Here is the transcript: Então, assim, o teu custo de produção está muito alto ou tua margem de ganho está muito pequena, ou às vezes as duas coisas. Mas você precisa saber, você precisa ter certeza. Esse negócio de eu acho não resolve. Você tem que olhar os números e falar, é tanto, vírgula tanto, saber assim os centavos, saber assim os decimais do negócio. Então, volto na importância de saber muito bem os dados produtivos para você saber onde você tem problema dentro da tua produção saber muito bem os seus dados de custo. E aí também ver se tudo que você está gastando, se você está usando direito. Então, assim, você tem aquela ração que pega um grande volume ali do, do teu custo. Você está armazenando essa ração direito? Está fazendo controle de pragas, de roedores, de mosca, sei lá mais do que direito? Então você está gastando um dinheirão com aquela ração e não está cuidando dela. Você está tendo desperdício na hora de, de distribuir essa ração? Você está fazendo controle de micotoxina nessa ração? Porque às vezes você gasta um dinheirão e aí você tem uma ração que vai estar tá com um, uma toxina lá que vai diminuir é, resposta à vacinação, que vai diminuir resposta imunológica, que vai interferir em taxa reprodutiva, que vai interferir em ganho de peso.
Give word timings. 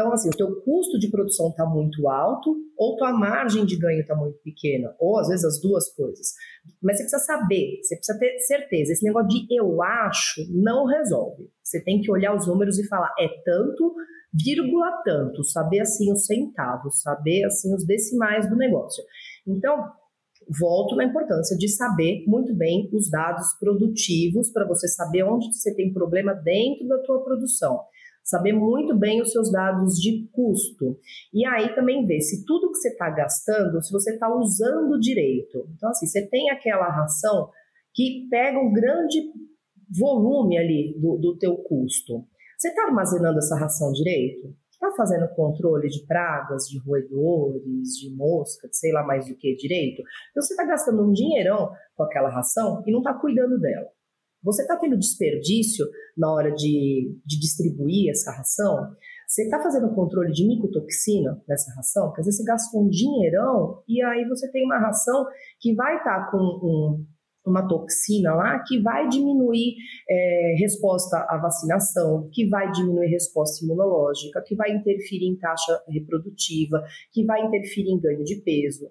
Então, 0.00 0.14
assim, 0.14 0.30
o 0.30 0.36
teu 0.36 0.62
custo 0.62 0.98
de 0.98 1.10
produção 1.10 1.50
está 1.50 1.66
muito 1.66 2.08
alto 2.08 2.56
ou 2.74 2.96
tua 2.96 3.12
margem 3.12 3.66
de 3.66 3.76
ganho 3.76 4.00
está 4.00 4.16
muito 4.16 4.38
pequena, 4.38 4.96
ou 4.98 5.18
às 5.18 5.28
vezes 5.28 5.44
as 5.44 5.60
duas 5.60 5.94
coisas. 5.94 6.28
Mas 6.82 6.96
você 6.96 7.02
precisa 7.02 7.22
saber, 7.22 7.80
você 7.82 7.96
precisa 7.96 8.18
ter 8.18 8.38
certeza. 8.38 8.92
Esse 8.92 9.04
negócio 9.04 9.28
de 9.28 9.46
eu 9.54 9.82
acho 9.82 10.40
não 10.50 10.86
resolve. 10.86 11.50
Você 11.62 11.84
tem 11.84 12.00
que 12.00 12.10
olhar 12.10 12.34
os 12.34 12.46
números 12.46 12.78
e 12.78 12.88
falar, 12.88 13.12
é 13.18 13.28
tanto, 13.44 13.94
vírgula 14.32 15.02
tanto, 15.04 15.44
saber 15.44 15.80
assim 15.80 16.10
os 16.10 16.24
centavos, 16.24 17.02
saber 17.02 17.44
assim 17.44 17.74
os 17.74 17.84
decimais 17.84 18.48
do 18.48 18.56
negócio. 18.56 19.04
Então, 19.46 19.84
volto 20.58 20.96
na 20.96 21.04
importância 21.04 21.58
de 21.58 21.68
saber 21.68 22.24
muito 22.26 22.56
bem 22.56 22.88
os 22.94 23.10
dados 23.10 23.48
produtivos 23.60 24.50
para 24.50 24.66
você 24.66 24.88
saber 24.88 25.24
onde 25.24 25.52
você 25.52 25.74
tem 25.74 25.92
problema 25.92 26.32
dentro 26.32 26.88
da 26.88 26.96
tua 27.02 27.22
produção 27.22 27.80
saber 28.30 28.52
muito 28.52 28.96
bem 28.96 29.20
os 29.20 29.32
seus 29.32 29.50
dados 29.50 29.94
de 29.96 30.28
custo. 30.32 30.98
E 31.34 31.44
aí 31.44 31.74
também 31.74 32.06
ver 32.06 32.20
se 32.20 32.44
tudo 32.46 32.70
que 32.70 32.78
você 32.78 32.88
está 32.88 33.10
gastando, 33.10 33.82
se 33.82 33.92
você 33.92 34.12
está 34.14 34.32
usando 34.32 34.98
direito. 34.98 35.68
Então, 35.76 35.90
assim, 35.90 36.06
você 36.06 36.26
tem 36.28 36.50
aquela 36.50 36.88
ração 36.88 37.50
que 37.92 38.28
pega 38.30 38.58
um 38.58 38.72
grande 38.72 39.20
volume 39.98 40.56
ali 40.56 40.94
do, 40.98 41.16
do 41.18 41.36
teu 41.38 41.56
custo. 41.56 42.24
Você 42.56 42.68
está 42.68 42.84
armazenando 42.84 43.38
essa 43.38 43.56
ração 43.56 43.90
direito? 43.92 44.54
Está 44.70 44.92
fazendo 44.96 45.28
controle 45.34 45.88
de 45.88 46.06
pragas, 46.06 46.64
de 46.68 46.78
roedores, 46.78 47.96
de 47.98 48.14
mosca, 48.14 48.68
sei 48.72 48.92
lá 48.92 49.04
mais 49.04 49.28
do 49.28 49.36
que 49.36 49.54
direito? 49.54 50.02
Então 50.30 50.42
você 50.42 50.54
está 50.54 50.64
gastando 50.64 51.02
um 51.02 51.12
dinheirão 51.12 51.70
com 51.94 52.02
aquela 52.04 52.30
ração 52.30 52.82
e 52.86 52.92
não 52.92 53.00
está 53.00 53.12
cuidando 53.12 53.58
dela. 53.58 53.88
Você 54.42 54.62
está 54.62 54.76
tendo 54.76 54.98
desperdício 54.98 55.86
na 56.16 56.32
hora 56.32 56.50
de, 56.52 57.14
de 57.24 57.38
distribuir 57.38 58.10
essa 58.10 58.32
ração? 58.32 58.90
Você 59.26 59.44
está 59.44 59.62
fazendo 59.62 59.94
controle 59.94 60.32
de 60.32 60.46
micotoxina 60.46 61.40
nessa 61.48 61.72
ração? 61.76 62.06
Porque 62.06 62.22
às 62.22 62.26
vezes 62.26 62.38
você 62.38 62.44
gasta 62.44 62.76
um 62.76 62.88
dinheirão 62.88 63.82
e 63.86 64.02
aí 64.02 64.26
você 64.28 64.50
tem 64.50 64.64
uma 64.64 64.78
ração 64.78 65.24
que 65.60 65.74
vai 65.74 65.98
estar 65.98 66.24
tá 66.24 66.30
com 66.30 66.38
um, 66.38 67.06
uma 67.46 67.66
toxina 67.66 68.34
lá 68.34 68.58
que 68.66 68.80
vai 68.80 69.08
diminuir 69.08 69.74
é, 70.08 70.56
resposta 70.58 71.16
à 71.28 71.38
vacinação, 71.38 72.28
que 72.32 72.48
vai 72.48 72.70
diminuir 72.72 73.08
resposta 73.08 73.64
imunológica, 73.64 74.42
que 74.46 74.54
vai 74.54 74.72
interferir 74.72 75.26
em 75.26 75.36
taxa 75.36 75.80
reprodutiva, 75.88 76.82
que 77.12 77.24
vai 77.24 77.44
interferir 77.46 77.90
em 77.90 78.00
ganho 78.00 78.24
de 78.24 78.36
peso. 78.42 78.88